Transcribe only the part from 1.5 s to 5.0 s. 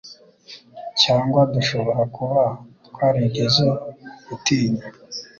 dushobora kuba twarigeze gutinya